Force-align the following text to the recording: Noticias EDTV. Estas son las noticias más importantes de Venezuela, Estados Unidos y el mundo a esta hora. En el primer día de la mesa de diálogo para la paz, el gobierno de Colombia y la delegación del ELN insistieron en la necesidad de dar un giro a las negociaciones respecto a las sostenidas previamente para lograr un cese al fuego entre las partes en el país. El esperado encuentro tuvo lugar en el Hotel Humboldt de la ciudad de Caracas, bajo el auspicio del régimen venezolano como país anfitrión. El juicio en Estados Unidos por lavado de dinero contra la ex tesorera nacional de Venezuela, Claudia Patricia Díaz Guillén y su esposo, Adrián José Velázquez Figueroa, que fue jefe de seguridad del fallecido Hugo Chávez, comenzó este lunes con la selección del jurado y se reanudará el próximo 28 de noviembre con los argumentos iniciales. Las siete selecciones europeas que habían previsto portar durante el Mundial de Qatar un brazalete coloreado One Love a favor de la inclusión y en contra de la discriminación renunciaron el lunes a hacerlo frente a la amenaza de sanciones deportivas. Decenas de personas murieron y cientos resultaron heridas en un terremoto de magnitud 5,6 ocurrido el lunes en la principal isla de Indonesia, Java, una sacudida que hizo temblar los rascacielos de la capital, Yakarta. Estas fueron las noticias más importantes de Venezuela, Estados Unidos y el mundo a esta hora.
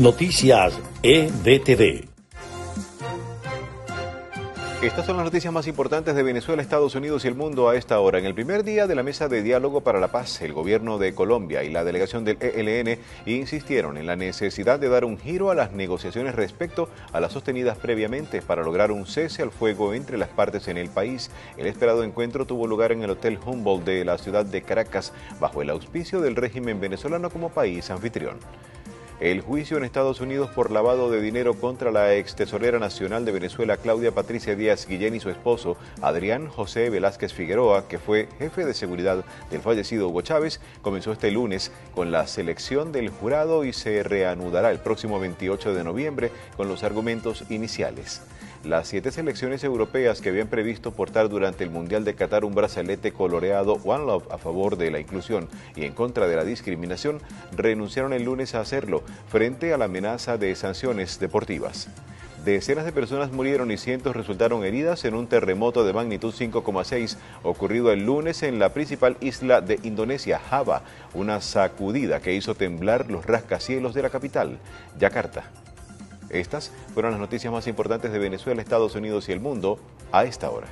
Noticias 0.00 0.80
EDTV. 1.02 2.08
Estas 4.80 5.04
son 5.04 5.18
las 5.18 5.26
noticias 5.26 5.52
más 5.52 5.66
importantes 5.66 6.14
de 6.14 6.22
Venezuela, 6.22 6.62
Estados 6.62 6.94
Unidos 6.94 7.26
y 7.26 7.28
el 7.28 7.34
mundo 7.34 7.68
a 7.68 7.76
esta 7.76 8.00
hora. 8.00 8.18
En 8.18 8.24
el 8.24 8.32
primer 8.32 8.64
día 8.64 8.86
de 8.86 8.94
la 8.94 9.02
mesa 9.02 9.28
de 9.28 9.42
diálogo 9.42 9.82
para 9.82 10.00
la 10.00 10.08
paz, 10.08 10.40
el 10.40 10.54
gobierno 10.54 10.96
de 10.96 11.14
Colombia 11.14 11.64
y 11.64 11.68
la 11.68 11.84
delegación 11.84 12.24
del 12.24 12.38
ELN 12.40 12.98
insistieron 13.26 13.98
en 13.98 14.06
la 14.06 14.16
necesidad 14.16 14.80
de 14.80 14.88
dar 14.88 15.04
un 15.04 15.18
giro 15.18 15.50
a 15.50 15.54
las 15.54 15.72
negociaciones 15.72 16.34
respecto 16.34 16.88
a 17.12 17.20
las 17.20 17.32
sostenidas 17.32 17.76
previamente 17.76 18.40
para 18.40 18.62
lograr 18.62 18.92
un 18.92 19.04
cese 19.04 19.42
al 19.42 19.50
fuego 19.50 19.92
entre 19.92 20.16
las 20.16 20.30
partes 20.30 20.66
en 20.68 20.78
el 20.78 20.88
país. 20.88 21.30
El 21.58 21.66
esperado 21.66 22.04
encuentro 22.04 22.46
tuvo 22.46 22.66
lugar 22.66 22.92
en 22.92 23.02
el 23.02 23.10
Hotel 23.10 23.38
Humboldt 23.44 23.84
de 23.84 24.06
la 24.06 24.16
ciudad 24.16 24.46
de 24.46 24.62
Caracas, 24.62 25.12
bajo 25.38 25.60
el 25.60 25.68
auspicio 25.68 26.22
del 26.22 26.36
régimen 26.36 26.80
venezolano 26.80 27.28
como 27.28 27.50
país 27.50 27.90
anfitrión. 27.90 28.38
El 29.20 29.42
juicio 29.42 29.76
en 29.76 29.84
Estados 29.84 30.22
Unidos 30.22 30.48
por 30.48 30.70
lavado 30.70 31.10
de 31.10 31.20
dinero 31.20 31.52
contra 31.52 31.90
la 31.90 32.14
ex 32.14 32.34
tesorera 32.34 32.78
nacional 32.78 33.26
de 33.26 33.32
Venezuela, 33.32 33.76
Claudia 33.76 34.12
Patricia 34.12 34.56
Díaz 34.56 34.86
Guillén 34.86 35.14
y 35.14 35.20
su 35.20 35.28
esposo, 35.28 35.76
Adrián 36.00 36.48
José 36.48 36.88
Velázquez 36.88 37.34
Figueroa, 37.34 37.86
que 37.86 37.98
fue 37.98 38.28
jefe 38.38 38.64
de 38.64 38.72
seguridad 38.72 39.22
del 39.50 39.60
fallecido 39.60 40.08
Hugo 40.08 40.22
Chávez, 40.22 40.62
comenzó 40.80 41.12
este 41.12 41.30
lunes 41.30 41.70
con 41.94 42.10
la 42.10 42.26
selección 42.26 42.92
del 42.92 43.10
jurado 43.10 43.66
y 43.66 43.74
se 43.74 44.02
reanudará 44.02 44.70
el 44.70 44.78
próximo 44.78 45.20
28 45.20 45.74
de 45.74 45.84
noviembre 45.84 46.32
con 46.56 46.68
los 46.68 46.82
argumentos 46.82 47.44
iniciales. 47.50 48.22
Las 48.64 48.88
siete 48.88 49.10
selecciones 49.10 49.64
europeas 49.64 50.20
que 50.20 50.28
habían 50.28 50.48
previsto 50.48 50.92
portar 50.92 51.30
durante 51.30 51.64
el 51.64 51.70
Mundial 51.70 52.04
de 52.04 52.14
Qatar 52.14 52.44
un 52.44 52.54
brazalete 52.54 53.10
coloreado 53.10 53.80
One 53.84 54.04
Love 54.04 54.30
a 54.30 54.36
favor 54.36 54.76
de 54.76 54.90
la 54.90 55.00
inclusión 55.00 55.48
y 55.76 55.86
en 55.86 55.94
contra 55.94 56.28
de 56.28 56.36
la 56.36 56.44
discriminación 56.44 57.22
renunciaron 57.56 58.12
el 58.12 58.24
lunes 58.24 58.54
a 58.54 58.60
hacerlo 58.60 59.02
frente 59.28 59.72
a 59.72 59.78
la 59.78 59.86
amenaza 59.86 60.38
de 60.38 60.54
sanciones 60.54 61.18
deportivas. 61.20 61.88
Decenas 62.44 62.86
de 62.86 62.92
personas 62.92 63.32
murieron 63.32 63.70
y 63.70 63.76
cientos 63.76 64.16
resultaron 64.16 64.64
heridas 64.64 65.04
en 65.04 65.14
un 65.14 65.26
terremoto 65.26 65.84
de 65.84 65.92
magnitud 65.92 66.32
5,6 66.32 67.18
ocurrido 67.42 67.92
el 67.92 68.06
lunes 68.06 68.42
en 68.42 68.58
la 68.58 68.72
principal 68.72 69.18
isla 69.20 69.60
de 69.60 69.78
Indonesia, 69.82 70.40
Java, 70.48 70.82
una 71.12 71.42
sacudida 71.42 72.20
que 72.20 72.32
hizo 72.32 72.54
temblar 72.54 73.10
los 73.10 73.26
rascacielos 73.26 73.92
de 73.92 74.02
la 74.02 74.08
capital, 74.08 74.58
Yakarta. 74.98 75.44
Estas 76.30 76.72
fueron 76.94 77.10
las 77.10 77.20
noticias 77.20 77.52
más 77.52 77.66
importantes 77.66 78.10
de 78.10 78.18
Venezuela, 78.18 78.62
Estados 78.62 78.94
Unidos 78.94 79.28
y 79.28 79.32
el 79.32 79.40
mundo 79.40 79.78
a 80.10 80.24
esta 80.24 80.48
hora. 80.48 80.68